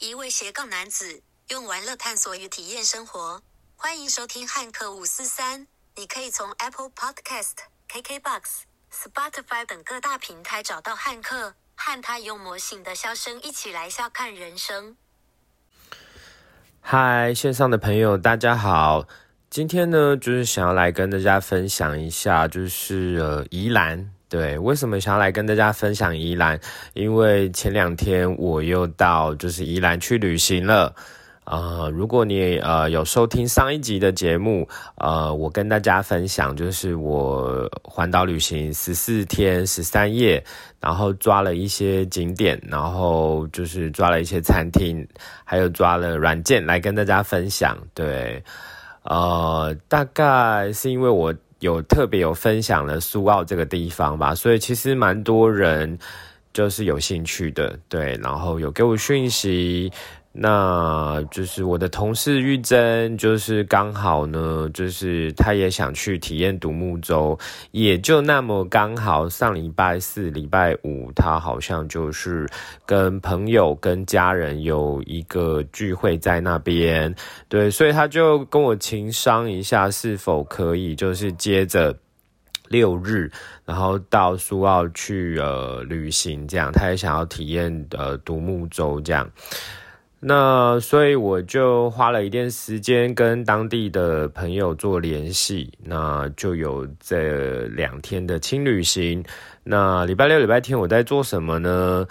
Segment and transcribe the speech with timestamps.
[0.00, 3.42] 一位斜杠男子用玩乐探索与体验生活。
[3.76, 5.66] 欢迎收听汉克五四三。
[5.94, 7.52] 你可以从 Apple Podcast、
[7.86, 14.96] KKBox、Spotify 等各大平台找到汉克，和他用魔性的笑声一起来笑看人生。
[16.80, 19.06] 嗨，线上的朋友，大家好。
[19.50, 24.10] 今天呢，就是想要来跟大家分享一下，就是呃，宜兰。
[24.30, 26.58] 对，为什么想要来跟大家分享宜兰？
[26.94, 30.94] 因为前两天我又到就是宜兰去旅行了。
[31.46, 40.40] 呃，如果你呃有收听上一集的节目，呃，我跟大家分享就是我环岛旅行十四天十三夜，
[40.78, 45.04] 然后抓了一些景点，然后就是抓了一些餐厅，
[45.42, 47.76] 还有抓了软件来跟大家分享。
[47.94, 48.40] 对。
[49.02, 55.98] 呃，大概是因为我有特别有分享了苏澳这个地方吧，所以其实蛮多人
[56.52, 59.90] 就是有兴趣的，对，然后有给我讯息。
[60.32, 67.36] 那就是我的同事玉珍，就是刚好呢，就是他也想去体验独木舟，
[67.72, 72.48] 也就那么刚好上礼拜四、礼拜五，他好像就是
[72.86, 77.12] 跟朋友、跟家人有一个聚会在那边，
[77.48, 81.92] 对，所以他就跟我情商一下，是否可以就是接着
[82.68, 83.28] 六日，
[83.64, 89.28] 然后到苏澳去呃旅行，这样，他也想要体验呃独木舟这样。
[90.22, 99.24] 那所以我就花了一点时间跟当地的朋友做联系，那就有这两天的轻旅行。
[99.64, 102.06] 那礼拜六、礼拜天我在做什么呢？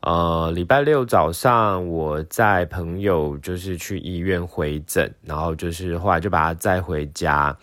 [0.00, 7.54] 呃，礼拜六早上我在朋友就是去医院回诊，然后就是后来就把他载回家，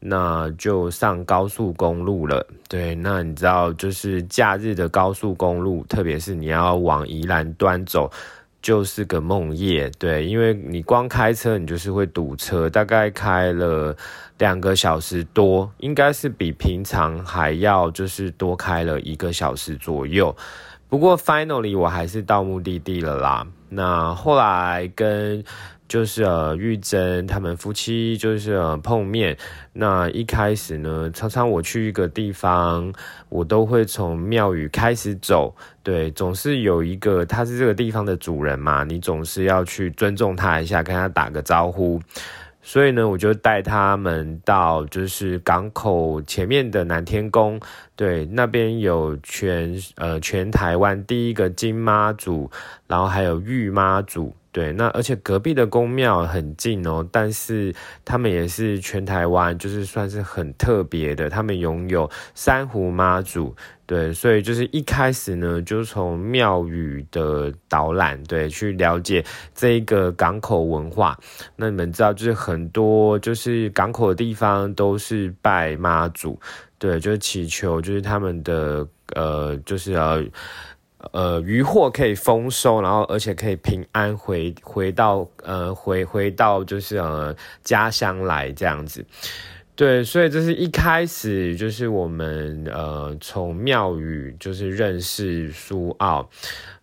[0.00, 2.46] 那就上高速公路了。
[2.66, 8.10] 对，那你知道就是假日的高速公路，特别是你要往宜兰端走。
[8.64, 13.94] 就是个梦夜，对，因为你光开车，你就是会堵车，大概开了
[14.38, 20.34] 两个小时多，应该是比平常还要就是多开了一个小时左右。
[20.88, 23.46] 不过 finally 我还是到目的地了啦。
[23.68, 25.44] 那后来跟。
[25.86, 29.36] 就是呃，玉珍他们夫妻就是呃碰面。
[29.72, 32.92] 那一开始呢，常常我去一个地方，
[33.28, 35.54] 我都会从庙宇开始走。
[35.82, 42.00] 对，总是有一个他是这个地方的主人嘛，你总是要去尊重他一下，跟他打个招呼。
[42.62, 47.60] 所以呢，我就带他们到就是港口前面的南天宫。
[47.94, 52.50] 对，那边有全呃全台湾第一个金妈祖，
[52.86, 54.34] 然后还有玉妈祖。
[54.54, 63.52] 对，那而且隔壁的宫庙很近哦，但是他们也是全台湾就是算是很特别的，他们拥有珊瑚妈祖，
[63.84, 69.24] 对，所以就是一开始呢，就从庙宇的导览，对，去了解
[69.56, 71.18] 这一个港口文化。
[71.56, 76.38] 那你们知道，就是很多就是港口的地方都是拜妈祖，
[76.78, 78.86] 对，就是祈求就是他们的
[79.16, 80.24] 呃，就是呃。
[81.12, 89.04] 呃，渔获可以丰收，然后而且可以平安回回到呃回回到就是呃家乡来这样子，
[89.76, 96.28] 对，所以这是一开始就是我们呃从庙宇就是认识苏澳。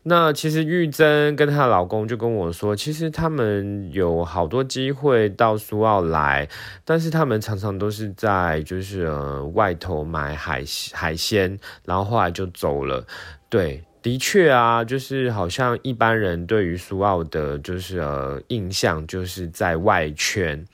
[0.04, 6.50] 那其实玉珍跟她老公就跟我说，其实他们有好多机会到苏澳来，
[6.84, 13.06] 但是他们常常都是在就是呃外头买海海鲜，然后后来就走了，
[13.48, 13.84] 对。
[14.02, 20.66] 的确啊，就是好像一般人对于苏澳的，就是呃印象就是在外圈，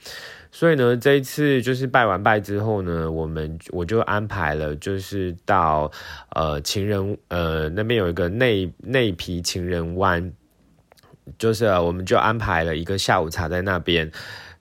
[0.49, 5.91] 所以呢，这一次就是拜完拜之后呢，我们我就安排了，就是到
[6.29, 10.31] 呃情人呃那边有一个内内皮情人湾，
[11.37, 14.09] 就是我们就安排了一个下午茶在那边。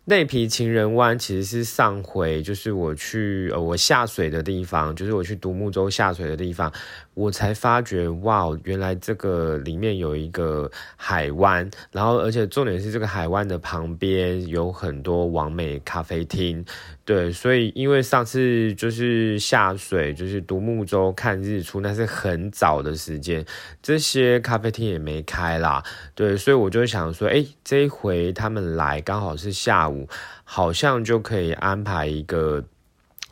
[0.09, 6.73] 内皮情人湾其实是上回就是我去呃我下水的地方，就是我去独木舟下水的地方。
[7.17, 16.63] 我才发觉，哇，原来这个里面有一个海湾，然后而且重点是这个海湾的旁边有很多完美咖啡厅，
[17.07, 23.43] 对，所以因为上次就是下水，就是独木舟看日出，那是很早的时间，
[23.83, 25.83] 这些咖啡厅也没开啦，
[26.15, 30.07] 对，所以我就想说，哎，这一回他们来刚好是下午，
[30.45, 32.63] 好像就可以安排一个。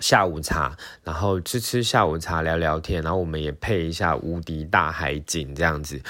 [0.00, 6.00] 下午茶，然后吃吃下午茶，聊聊天，然后我们也配一下无敌大海景这样子。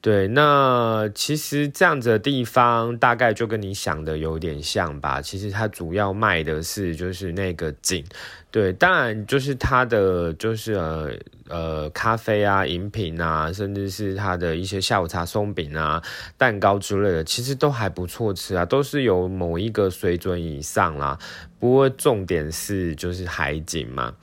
[0.00, 5.22] 对，那其实这样子的地方大概就跟你想的有点像吧。
[5.22, 8.04] 其实它主要卖的是就是那个景。
[8.52, 11.10] 对，当然就是它的就是呃
[11.48, 16.02] 呃咖啡啊、饮品啊，甚至是它的一些下午茶、松饼啊、
[16.36, 21.18] 蛋糕之类的，其实都还不错吃啊，都是有某一个水准以上啦。
[21.58, 24.14] 不过重点是就是海景嘛。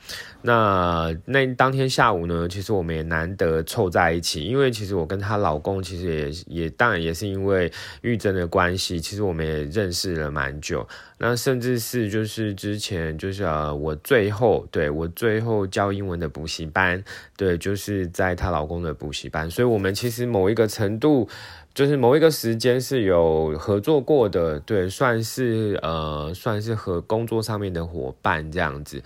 [0.42, 6.06] 那那当天下午呢，其实我们也难得凑在一起，因为其实我跟她老公其实
[6.46, 7.72] 也也当然也是因为
[8.02, 10.86] 玉珍的关系，其实我们也认识了蛮久。
[11.22, 17.04] 那甚至是就是之前就是呃我最后对我最后教英文的补习班，
[17.36, 21.28] 对，就是在她老公的补习班，所以我们其实某一个程度
[21.74, 29.02] 就是某一个时间是有合作过的，对，算是呃算是和工作上面的伙伴这样子。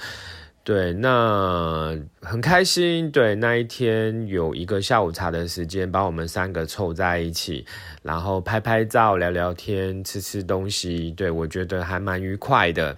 [0.64, 3.10] 对，那很开心。
[3.10, 7.66] 对，那一天有一个下午茶的时间，把我们三个凑在一起，
[8.02, 11.10] 然后拍拍照、聊聊天、吃吃东西。
[11.10, 12.96] 对我觉得还蛮愉快的。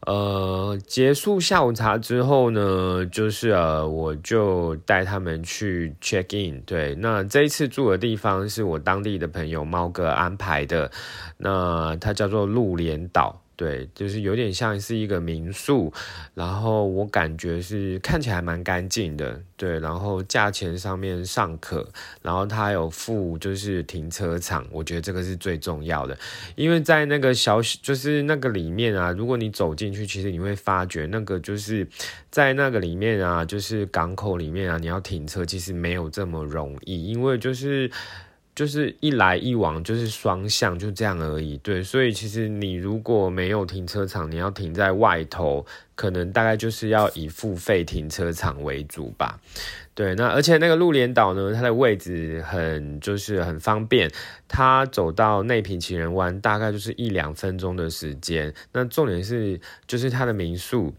[0.00, 6.60] 呃，结束下午茶之后呢，就是呃，我就带他们去 check in。
[6.66, 10.90] 对，那这一次住的地方是我当地的朋友猫哥安排的，
[11.38, 13.40] 那它叫做鹿连岛。
[13.56, 15.92] 对，就是有点像是一个民宿，
[16.34, 21.88] 然后我感觉是看起来蛮干净的，对，然后价钱上面尚可，
[22.20, 26.18] 然后它有附就是停车场，我觉得这个是最重要的，
[26.56, 31.86] 因为在那个小就是那个里面啊，如果你走进去，其实你会发觉那个就是
[32.30, 37.90] 在那个里面啊，就是港口里面啊，你要停车其实没有这么容易，因为就是。
[38.54, 41.56] 就是一来一往，就是双向，就这样而已。
[41.58, 49.40] 对，所以其实你如果没有停车场，你要停在外头，可能大概就是要以付费停车场为主吧。
[49.94, 54.10] 对，那而且那个鹿连岛呢，它的位置很就是很方便，
[54.46, 58.54] 它走到内平情人湾大概就是一两分钟的时间。
[58.72, 60.94] 那重点是，就是它的民宿。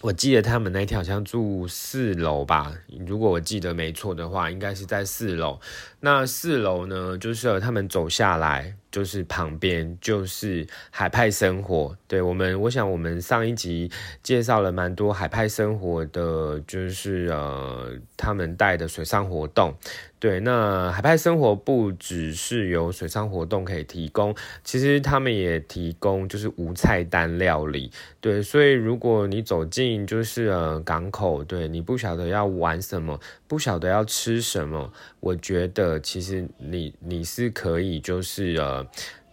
[0.00, 2.72] 我记得他们那条像住四楼吧，
[3.04, 5.58] 如果我记得没错的话，应该是在四楼。
[6.00, 8.74] 那四楼呢，就是他们走下来。
[8.90, 13.90] 就是旁边就是海派生活，对我们，我想我们上一集
[14.22, 19.74] 介绍了蛮多海派生活的，就是呃他们带的水上活动，
[20.18, 24.34] 对，那海派生活不只是有水上活动可以提供，
[24.64, 27.92] 其实他们也提供就是无菜单料理，
[28.22, 34.90] 对，所以如果你走进就是呃港口，对你不晓得要玩什么，不晓得要吃什么，
[35.20, 38.84] 我觉得其实你你是可以就是呃。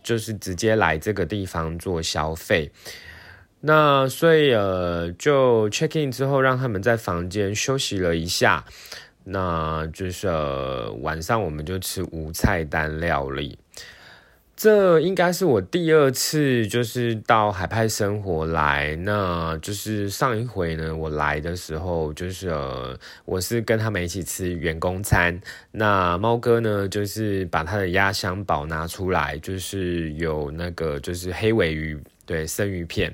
[0.06, 2.70] 就是直接来这个地方做消费，
[3.62, 8.64] 那所以呃，就 check in 之后，让他们在房间休息了一下，
[9.24, 10.28] 那就是
[11.02, 13.58] 晚上我们就吃无菜单料理。
[14.56, 25.38] 这应该是我第二次就是到海派生活来，那就是上一回呢，我来的时候就是呃，我是跟他们一起吃员工餐，
[25.72, 33.14] 那猫哥呢就是把他的压箱宝拿出来，就是有那个就是黑尾鱼，对，生鱼片。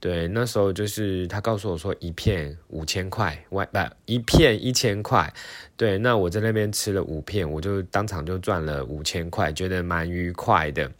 [0.00, 5.32] 对，那时候就是他告诉我说一片五千块，外不一片一千块。
[5.76, 10.90] 对，那我在那边吃了五片，我就当场就赚了五千块，觉得蛮愉快的。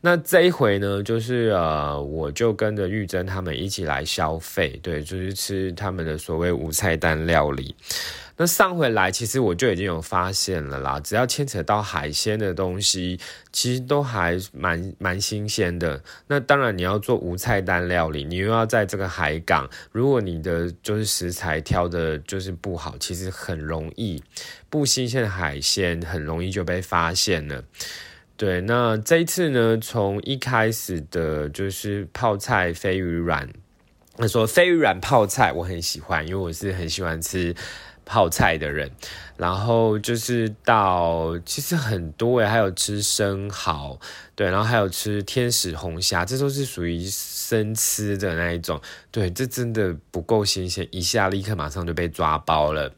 [0.00, 7.74] 那这一回呢，就是呃，我就跟着玉珍他们一起来消费，对，就是吃他们的所谓无菜单料理。
[8.40, 11.00] 那上回来，其实我就已经有发现了啦。
[11.00, 13.18] 只要牵扯到海鲜的东西，
[13.50, 16.00] 其实都还蛮蛮新鲜的。
[16.28, 24.22] 那当然，你要做无菜单料理，你又要在这个海港，如果你的就是食材挑的就是不好，其实很容易
[24.68, 27.64] 不新鲜的海鲜很容易就被发现了。
[28.36, 33.48] 对，那这一次呢，从一开始的就是泡菜飞鱼软，
[34.16, 37.54] 他说飞鱼软泡菜我很喜欢，因为我是很喜欢吃。
[38.08, 38.90] 泡菜的人，
[39.36, 44.00] 然后就是到其实很多诶，还有吃生蚝，
[44.34, 52.90] 对，然后还有吃天使红虾，这都是属于生吃的那一种，对，这真的不够新鲜，一下立刻马上就被抓包了。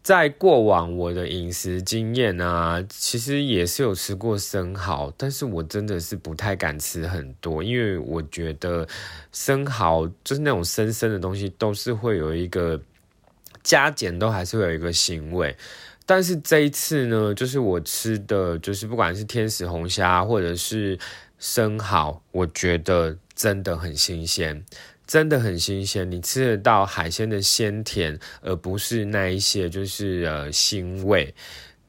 [0.00, 8.86] 在过往我的饮食经验啊，其实也是有吃过生蚝，但是我真的是不太敢吃很多，因为我觉得
[9.32, 12.80] 生蚝就是那种生生的东西，都是会有一个。
[13.68, 15.54] 加减都还是会有一个腥味，
[16.06, 20.98] 但是这一次呢，就是我吃的就是不管是天使红虾或者是
[21.38, 24.64] 生蚝，我觉得真的很新鲜，
[25.06, 26.10] 真的很新鲜。
[26.10, 31.34] 你吃得到海鲜的鲜甜，而不是那一些就是呃腥味。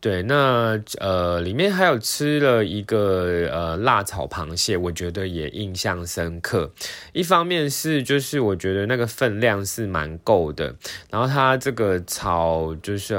[0.02, 6.72] 对，那呃，里面还有吃了一个呃辣炒螃蟹，我觉得也印象深刻。
[7.12, 10.74] 一方面是就是我觉得那个分量是蛮够的，
[11.10, 13.14] 然后它这个炒就是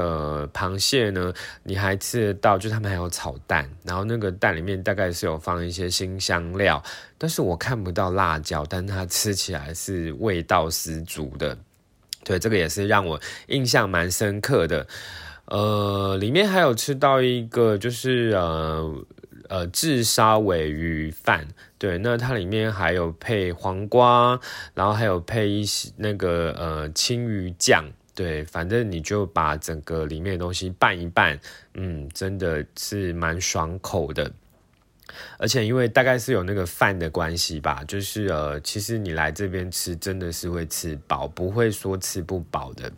[0.51, 6.81] 螃蟹呢，你还吃得到，就他们还有炒蛋，然后那个蛋里面大概是有放一些新香料，
[7.19, 11.55] 但是我看不到辣椒，但它吃起来是味道十足的。
[12.23, 14.87] 对，这个也是让我印象蛮深刻的。
[15.51, 19.05] 呃，里面还有吃到一个，就是呃
[19.49, 21.45] 呃炙烧尾鱼饭，
[21.77, 24.39] 对，那它里面还有配黄瓜，
[24.73, 27.83] 然后还有配一些那个呃青鱼酱，
[28.15, 31.37] 对，反正你就把整个里面的东西拌一拌，
[31.73, 34.31] 嗯，真的是蛮爽口的，
[35.37, 42.89] 而且因为大概是有那个饭的关系吧，就是呃，其实你来这边吃真的是会吃饱，不会说吃不饱的。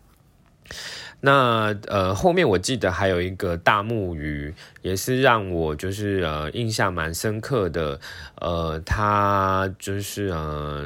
[1.26, 7.98] 那呃，后面我记得还有一个大木鱼，也是让我就是呃印象蛮深刻的。
[8.42, 10.86] 呃，它就是呃，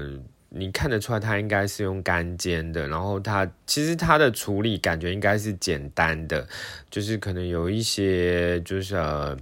[0.50, 6.48] 你看得出来它应该是用干煎的，然后它其实它的处理感觉应该是简单的，
[6.92, 9.36] 就是可能有一些就是呃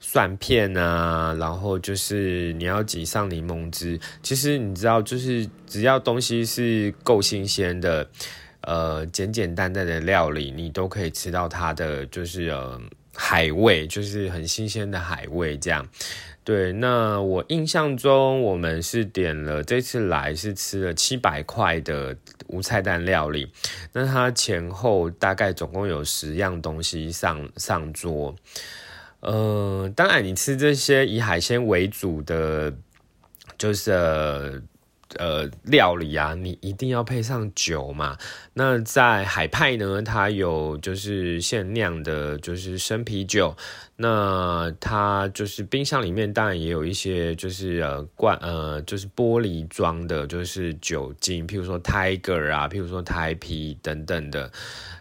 [0.00, 4.00] 蒜片啊，然后就是你要挤上柠檬汁。
[4.20, 8.08] 其实你知道，就是只要东西是够新鲜的。
[8.62, 12.78] 呃，简简单单的料理，你都可以吃到它的就是呃
[13.14, 15.88] 海味，就是很新鲜的海味这样。
[16.44, 22.16] 对，那我印象中我们是点了这次来是吃了七百块的
[22.48, 23.50] 无菜单料理，
[23.92, 28.34] 那它前后大概总共有十样东西上上桌。
[29.20, 32.74] 呃，当然你吃这些以海鲜为主的，
[33.56, 34.62] 就是。
[35.18, 38.16] 呃，料理啊，你一定要配上酒嘛。
[38.54, 43.56] 那在海派呢，它有就是限量的，就是生啤酒。
[43.96, 54.50] 那它就是冰箱里面当然也有一些，就是呃罐呃，就是玻璃装的，就是酒精，譬如说 Tiger 啊，譬如说台啤等等的。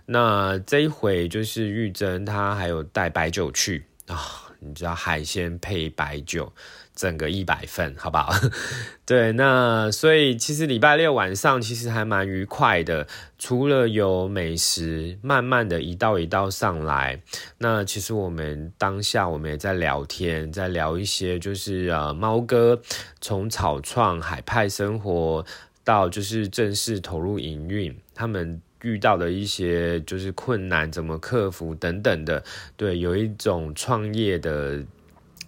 [0.06, 4.18] 那这一回就是玉珍，他还有带白酒去啊，
[4.60, 6.52] 你知道海鲜配白酒。
[7.00, 8.30] 整个一百份，好不好？
[9.08, 17.22] 对，那所以其实礼拜六晚上其实还蛮愉快的，除了有美食，慢慢的一道一道上来。
[17.60, 22.82] 那其实我们当下我们也在聊天，在聊一些就是呃猫哥
[23.22, 25.46] 从草创海派生活
[25.86, 32.44] 到就是正式投入营运，他们遇到的一些就是困难怎么克服等等的。
[32.76, 34.84] 对，有一种创业的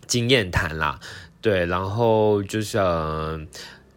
[0.08, 0.98] 经验谈啦。
[1.41, 2.77] 对，然后就是，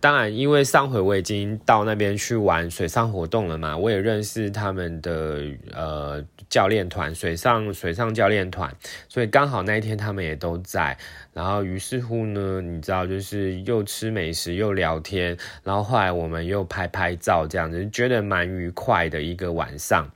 [0.01, 8.75] 当然，因为上回我已经到那边去玩水上活动了嘛，我也认识他们的呃教练团，水上水上教练团，
[9.09, 10.97] 所以刚好那一天他们也都在。
[11.35, 20.11] 然后于是乎呢，你知道，就是又吃美食又聊天，然后后来我们又拍拍照，这样子觉得蛮愉快的一个晚上。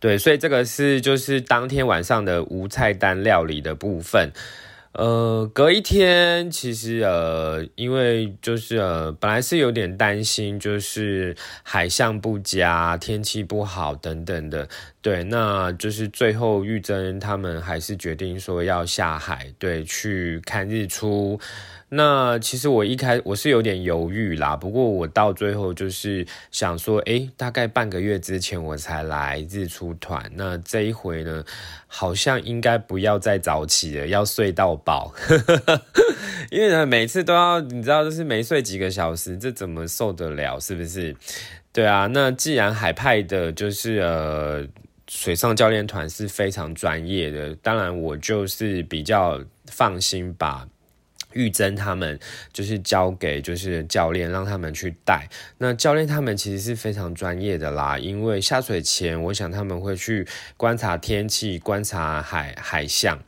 [0.00, 4.30] 对，所以这个是就是当天晚上的无菜单料理的部分。
[4.94, 14.68] 呃，隔一天，其实呃，因为就是呃，本来是有点担心，就是海象不佳、天气不好等等的，
[15.02, 21.40] 对，那就是最后玉珍他们还是决定说要下海，对，去看日出。
[21.96, 31.44] 那其实我一开我是有点犹豫啦，不过我到最后就是想说，诶，大概半个月之前我才来日出团，那这一回呢，
[31.86, 35.14] 好像应该不要再早起了，要睡到饱，
[36.50, 40.58] 因为呢每次都要你知道，就是没睡几个小时，这怎么受得了？
[40.58, 41.14] 是不是？
[41.72, 44.66] 对啊，那既然海派的就是呃
[45.08, 50.66] 水上教练团是非常专业的，当然我就是比较放心吧。
[51.34, 52.18] 玉珍他们
[52.52, 55.28] 就是交给就是教练，让他们去带。
[55.58, 60.26] 那教练他们其实是非常专业的啦，因为下水前，我想他们会去
[60.56, 63.18] 观察天气，观察海海象。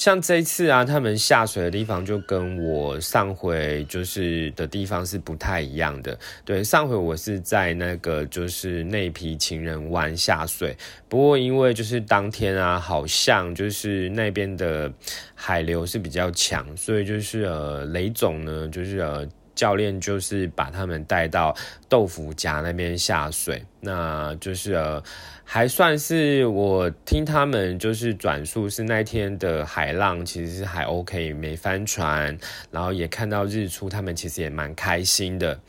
[0.00, 6.18] 像这一次啊，他们下水的地方就跟我上回就是的地方是不太一样的。
[6.42, 10.74] 对，上回我是在那个就是内皮情人湾下水，
[11.06, 14.90] 不过因为就是当天啊，好像就是那边的
[15.34, 19.28] 海流是比较强，所以就是呃雷总呢，就是呃。
[19.60, 21.54] 教练就是把他们带到
[21.86, 25.02] 豆腐夹那边下水，那就是呃，
[25.44, 32.38] 还算是我听他们就是转述，是那天的海浪其实是还 OK，没翻船，
[32.70, 35.60] 然后也看到日出，他们其实也蛮开心的。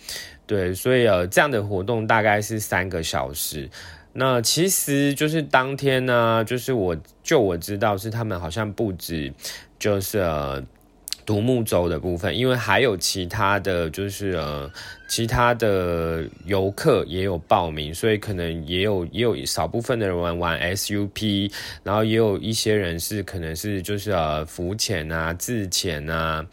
[0.48, 3.70] 对，所以呃，这样的活动大概是三个小时。
[4.14, 9.34] 那其实就是当天呢，就是我就我知道是他们好像不止
[9.78, 10.64] 就是呃
[11.32, 14.70] 独木舟的部分，因为还有其他的就是呃
[15.08, 21.50] 其他的游客也有报名，所以可能也有也有少部分的人玩玩 SUP，
[21.84, 26.46] 然后也有一些人是可能是就是呃浮潜啊、自潜啊。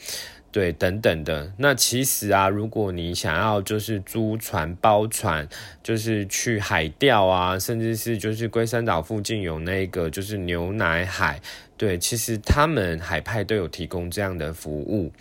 [0.51, 1.53] 对，等等的。
[1.59, 5.47] 那其实啊，如果你想要就是租船、包船，
[5.83, 11.41] 就是去海钓啊，甚至是就是龟山岛附近有那个就是牛奶海，
[11.77, 15.13] 对，其实他们海派都有提供这样的服务。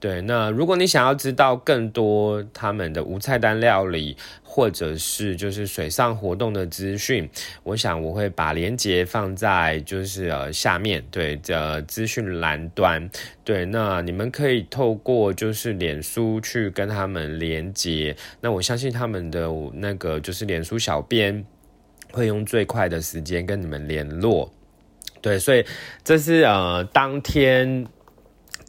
[0.00, 7.28] 对，那如果你想要知道更多他们的无菜单料理，或者是就是水上活动的资讯，
[7.64, 13.10] 我想我会把链接放在就是呃下面对的资讯栏端，
[13.44, 21.44] 对，那你们可以透过就是脸书去跟他们连接，那我相信他们的那个就是脸书小编
[22.10, 24.50] 会用最快的时间跟你们联络，
[25.20, 25.62] 对，所以
[26.02, 27.86] 这是呃当天。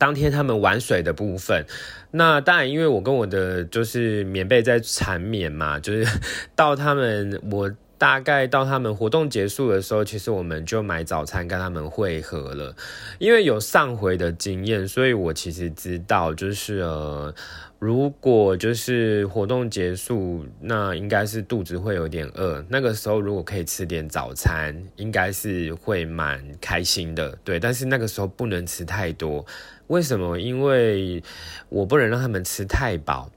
[0.02, 1.64] 当天他们玩水的部分，
[2.10, 6.20] 那当然，因为我跟我的就是棉被在缠绵嘛， 就是
[6.56, 12.76] 到他们我大概到他们活动结束的时候，其实我们就买早餐跟他们会合了。
[13.20, 17.32] 因为有上回的经验，所以我其实知道，就是呃，
[17.78, 22.66] 如果就是活动结束，那应该是肚子会有点饿。
[22.70, 27.38] 那个时候如果可以吃点早餐，应该是会蛮开心的。
[27.44, 29.46] 对，但是那个时候不能吃太多。
[29.92, 30.40] 为什么？
[30.40, 31.22] 因为
[31.68, 33.30] 我不能让他们吃太饱，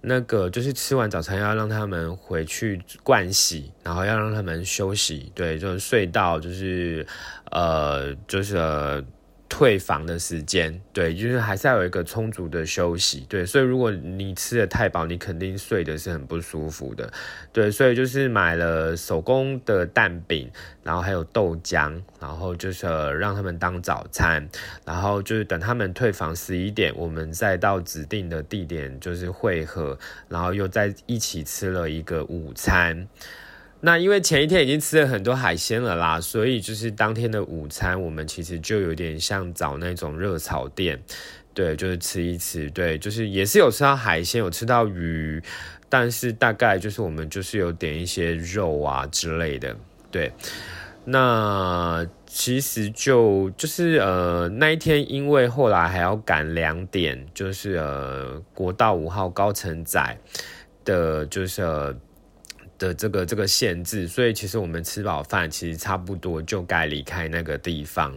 [0.00, 7.04] 那个就是吃完早餐要让他们回去灌洗，然后要让他们休息，对，就是睡到就是，
[7.50, 9.04] 呃，就是。
[9.50, 17.12] 退房的时间，对，就是还是要有一个充足的休息，对，所以如果你吃的太饱，你肯定睡的是很不舒服的，
[17.52, 20.48] 对，所以就是买了手工的蛋饼，
[20.84, 24.48] 然后还有豆浆，然后就是让他们当早餐，
[24.86, 33.08] 然后就是等他们退房十一点，我们再到指定的地点就是汇合，然后又在一起吃了一个午餐。
[33.82, 41.02] 那因为前一天已经吃了很多海鲜了啦，所以就是当天的午餐，我们其实就有点像找那种热炒店，
[41.54, 45.42] 对，就是吃一吃，对，就是也是有吃到海鲜，有吃到鱼，
[45.88, 49.74] 但是大概就是我们就是有点一些肉啊之类的，
[50.10, 50.30] 对。
[51.06, 60.18] 那其实就就是呃那一天，因为后来还要赶两点，就是呃国道五号高承载
[60.84, 61.96] 的，就是。
[62.80, 68.12] 的这个这个限制，所以其实我们吃饱饭，其实差不多就该离开那个地方。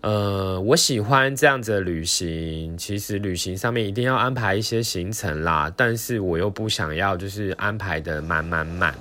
[0.00, 8.92] 呃，我喜欢这样子的旅行，其实旅行上面一定要安排一些行程啦，但是我又不想要就是安排的满满满，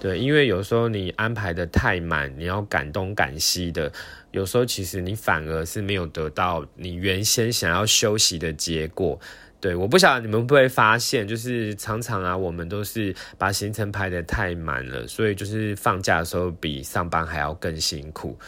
[0.00, 3.92] 对，因为有时候你安排的太满，你要赶东赶西的，
[4.30, 9.20] 有时候其实你反而是没有得到你原先想要休息的结果。
[9.58, 18.38] 对，我不晓得你们会不会发现，就是常常啊，我们都是把行程排得太满了，所以就是放假的时候比上班还要更辛苦。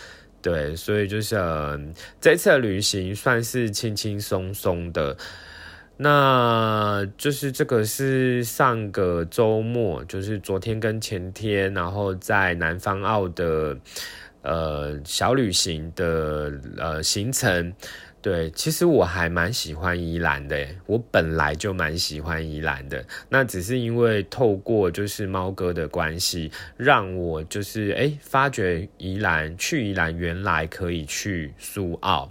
[0.43, 1.35] 对，所以就是
[2.21, 5.17] 这次的旅行算是轻轻松松的。
[5.97, 13.77] 那就是这个是上个周末，就是昨天跟前天，然后在南方澳的
[14.43, 17.73] 呃小旅行的呃行程。
[18.21, 32.29] 对，其实我还蛮喜欢宜兰的，我本来就蛮喜欢宜兰的，那只是因为透过就是猫哥的关系，让我就是哎发觉宜兰去宜兰原来可以去苏澳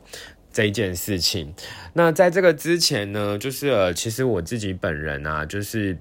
[0.52, 1.54] 这一件事情。
[1.94, 5.98] 那在这个之前呢，就是，其实我自己本人啊，就是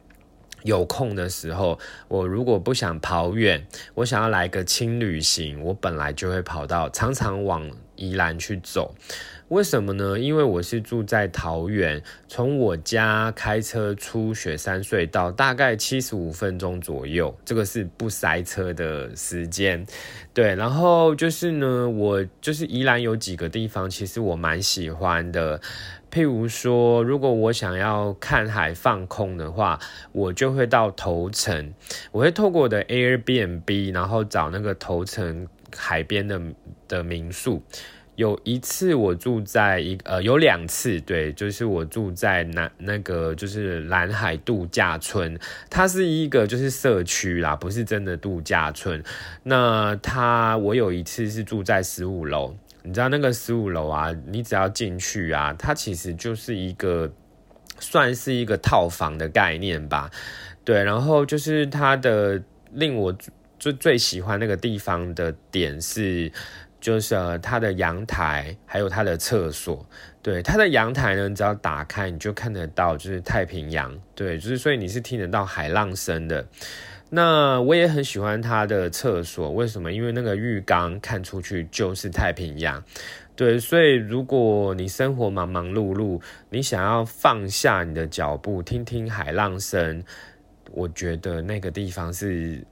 [0.65, 8.93] 有空的时候，我如果不想跑远，我想要来个轻旅行，我本来就会跑到常常往宜兰去走。
[9.49, 10.19] 为什么呢？
[10.19, 19.87] 因为我是住在桃园，从我家开车出雪山隧道大概七十五分钟左右，这个是不塞车的时间。
[20.35, 25.61] 对，然后就是呢，我就是宜兰有几个地方，其实我蛮喜欢的。
[26.11, 29.79] 譬如说，如果我想要看海放空的话，
[30.11, 31.73] 我就会到头城，
[32.11, 36.41] 我会透过我的 Airbnb，然后找那个头城海边的
[36.89, 37.63] 的民宿。
[38.17, 45.39] 有一次我住在一呃，有两次对，就是我住在南那个就是蓝海度假村，
[45.71, 49.03] 它是一个就是社区啦，不是真的度假村。
[49.43, 57.13] 那它我有一次是住在十五楼，你知道那个十五楼啊，你只要进去啊，它其实就是一个
[57.79, 60.11] 算是一个套房的概念吧，
[60.65, 63.17] 对，然后就是它的令我。
[63.59, 66.31] 就最喜欢那个地方的点是，
[66.87, 69.85] 就是它的阳台还有它的厕所。
[70.23, 73.93] 对，它的阳台呢，只要打开，你就看得到就是太平洋。
[74.15, 76.47] 对，就是所以你是听得到海浪声的。
[77.11, 79.93] 那我也很喜欢它的厕所，为什么？
[79.93, 82.81] 因为那个浴缸看出去就是太平洋。
[83.35, 90.05] 对，所以如果你生活忙忙碌碌，你想要放下你的脚步，听听海浪声。
[90.73, 92.63] 我觉得那个地方是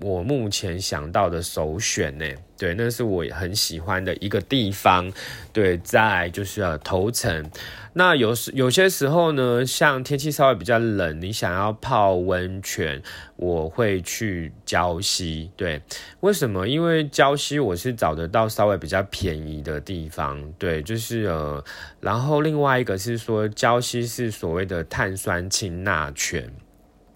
[0.00, 2.26] 我目前想到的首选呢。
[2.58, 5.10] 对，那是我很喜欢的一个地方。
[5.52, 7.50] 对，在就是呃头城。
[7.94, 13.02] 那有时有些时候呢，像天气稍微比较冷，你想要泡温泉，
[13.34, 15.50] 我会去礁溪。
[15.56, 15.82] 对，
[16.20, 16.68] 为什么？
[16.68, 20.40] 因为礁溪我是找得到稍微比较便宜的地方。
[20.56, 21.64] 对，就是呃，
[22.00, 26.48] 然后另外一个是说，礁溪是所谓的碳酸氢钠泉。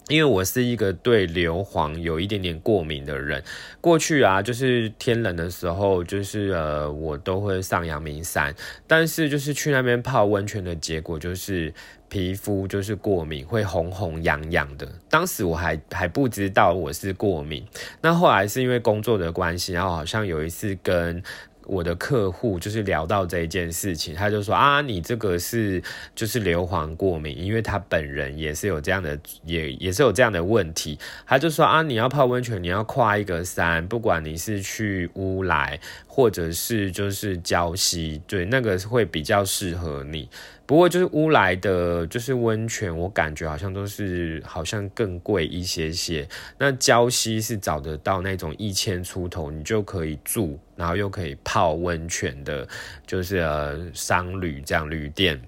[0.09, 3.43] 因为我是一个对硫磺有一点点过敏的人，
[3.81, 8.55] 过去啊，就是天冷的时候，就是呃，我都会上阳明山，
[8.87, 11.73] 但是就是去那边泡温泉的结果，就是
[12.07, 14.87] 皮肤就是过敏，会红红痒痒的。
[15.09, 17.65] 当时我还还不知道我是过敏，
[18.01, 21.21] 那后来是因为工作的关系，然后好像有一次跟。
[21.67, 25.83] 我的客户就是聊到这一件事情，他就说啊，你这个是
[26.15, 30.97] 就是硫磺过敏，因为他本人也是有这样的，也也是有这样的问题。
[31.25, 40.29] 他就说啊，你要泡温泉，你要跨一个山，不管你是去乌来或者是就是礁溪，对，那个会比较适合你。
[40.67, 46.27] 不过就是乌来的，就是温泉，我感觉好像都是好像更贵一些些。
[46.57, 52.67] 那礁溪是找得到那种一千出头，你就可以住，然后又可以泡温泉的，
[53.05, 55.41] 就是呃商旅这样旅店。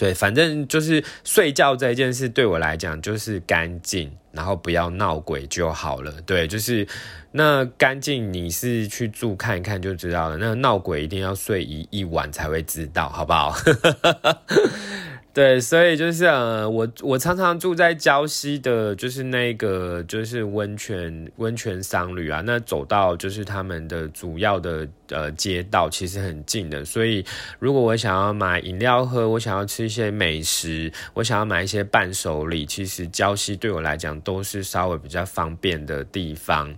[0.00, 6.10] 对，反正就是睡觉这一件事对我来讲就是干净，然后不要闹鬼就好了。
[6.24, 6.88] 对，就是
[7.32, 10.38] 那干净，你是去住看一看就知道了。
[10.38, 13.54] 那闹鬼一定要睡一一晚才会知道，好不好？
[15.34, 26.84] 对，所以就是呃，我我常常住在礁溪的，就是那个就是温泉温泉商旅啊，那走到就是他们的主要的呃街道，其实很近的。
[26.84, 27.24] 所以
[27.58, 36.74] 如果我想要买饮料喝，我想要吃一些美食，我想要买一些伴手礼，其实礁溪对我来讲都是稍微比较方便的地方。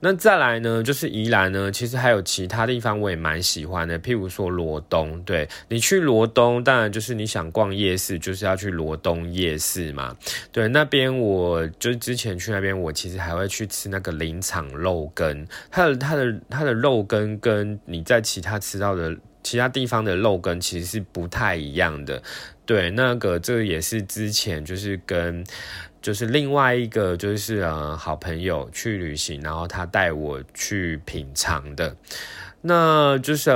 [0.00, 10.16] 那再来呢，就是宜兰呢，其实还有其他地方我也蛮喜欢的，譬如说罗东，对你去罗东，当然就是你想逛夜市，就是要去罗东夜市嘛。
[10.52, 22.22] 对，那边我就之前去那边，我其实还会去吃那个林场肉羹，它的它的它的肉羹跟跟你在其他吃到的其他地方的肉羹其实是不太一样的。
[22.64, 25.44] 对，那个这个也是之前就是跟。
[26.00, 31.96] 就是另外一个，就是呃，好朋友去旅行，然后他带我去品尝的。
[32.60, 33.50] 那就是，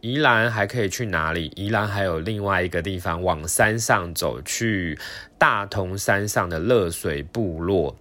[0.00, 1.52] 宜兰还可以去哪里？
[1.54, 4.98] 宜兰还有另外一个地方，往山上走去
[5.36, 7.94] 大同山上的乐水部落。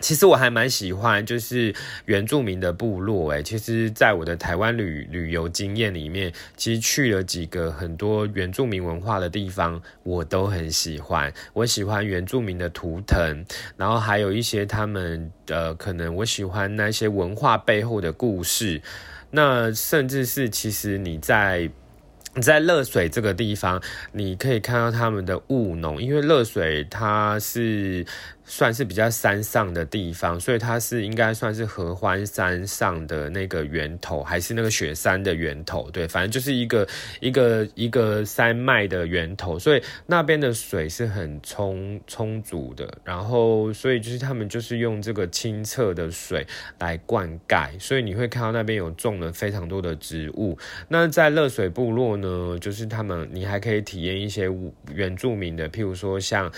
[0.00, 3.32] 其实我还蛮喜欢，就是原住民的部落。
[3.32, 11.32] 诶，其实，在我的台湾旅旅游经验里面，其实去了几个很多原住民文化的地方，我都很喜欢。
[11.54, 13.44] 我喜欢原住民的图腾，
[13.78, 18.82] 然后还有一些他们的可能，我喜欢那些文化背后的故事。
[19.30, 21.70] 那甚至是，其实你在
[22.34, 23.80] 你在热水这个地方，
[24.12, 28.04] 你可以看到他们的务农，因为热水它是。
[28.44, 35.90] 算是比较山上的地方，所以它是应该算是合欢山上的那个源头，还是那个雪山的源头？
[35.90, 36.86] 对，反正就是一个
[37.20, 42.92] 一个一个山脉的源头，所以那边的水是很充充足的。
[43.02, 46.46] 然后，所以就是他们就是用这个清澈的水
[46.78, 50.56] 来灌溉，所以你会看到那边有种了非常多的植物。
[50.88, 54.48] 那在热水部落呢，就是他们你还可以体验一些
[54.92, 56.50] 原住民的，譬如说像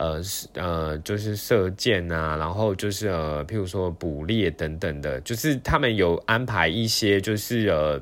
[0.00, 0.20] 呃
[0.54, 1.36] 呃，就是。
[1.36, 8.00] 射箭啊，然后就是呃，譬如说捕猎等等的，就是他们有安排一些，就是呃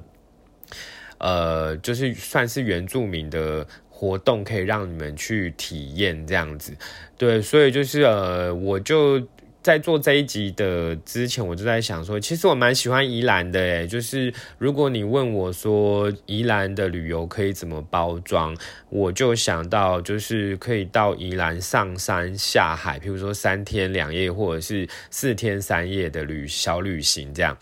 [1.18, 6.74] 呃，就是算是原住民的活动，可以让你们去体验这样子。
[7.16, 9.22] 对，所以就是呃，我就。
[9.68, 18.56] 在做这一集的之前，我就在想说，其实我蛮喜欢宜兰的诶，就是如果你问我说宜兰的旅游可以怎么包装，
[18.88, 27.54] 我就想到就是可以到宜兰上山下海，譬如说三天两夜或者是四天三夜的旅小旅行这样。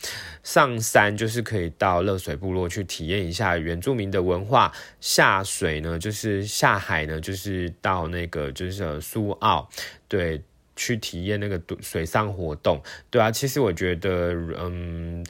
[0.45, 9.69] 上山就是可以到热水部落去体验一下原住民的文化，下水呢就是下海呢就是到那个就是苏澳，
[10.07, 10.41] 对。
[10.77, 15.25] 去体验那个水上活动，对啊，其实我觉得，嗯，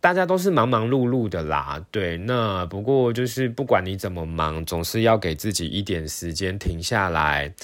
[0.00, 7.54] 大家都是忙忙碌碌的啦，对，那不过就是不管你怎么忙，总是要给自己一点时间停下来。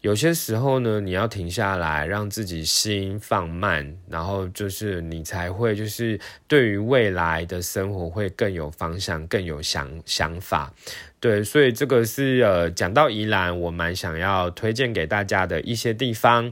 [0.00, 10.72] 有些时候呢，你要停下来，让自己心放慢，然后就是你才会就是对于未来的生活会更有方向，更有想想法。
[11.20, 16.50] 对，所以这个是呃，讲到宜兰，我蛮想要推荐给大家的一些地方。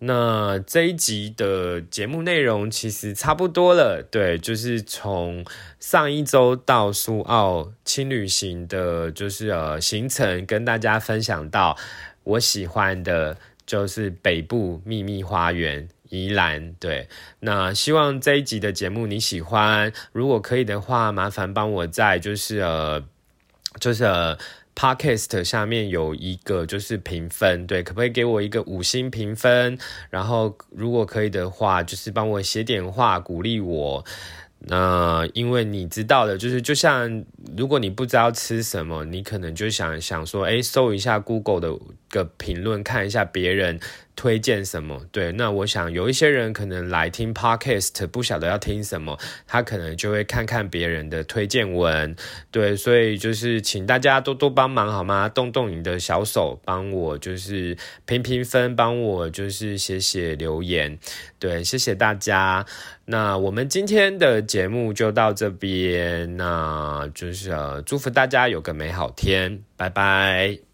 [0.00, 5.46] 那这一集的节目内容其实差不多了，对，就是从
[5.78, 11.78] 上一周到苏澳轻旅行的，就是呃行程跟大家分享到。
[12.24, 17.08] 我喜欢的就是北部秘密花园宜兰，对。
[17.40, 23.02] 那希望这一集的节目你喜欢，如果可以的话，麻烦帮我在就是呃，
[23.80, 24.36] 就是呃
[24.74, 29.78] ，podcast 下面有一个就是评分，对，可不可以给我一个五星评分？
[30.10, 34.04] 然后如果可以的话，就是帮我写点话鼓励我。
[34.64, 37.24] 那因为你知道的，就是就像
[37.56, 41.76] 如果你不知道吃什么，你可能就想想说，哎，搜一下 Google 的
[42.08, 43.80] 个评论，看一下别人。
[44.22, 45.04] 推荐什么？
[45.10, 52.14] 对，那我想有一些人可能来听 podcast，不晓得要听什么，他可能就会看看别人的推荐文。
[52.52, 55.28] 对，所以就是请大家多多帮忙好吗？
[55.28, 60.96] 动动你的小手，帮我就是评评分，帮我就是写写留言。
[61.40, 62.64] 对，谢谢大家。
[63.06, 67.50] 那我们今天的节目就到这边，那就是
[67.84, 70.71] 祝福大家有个美好天，拜拜。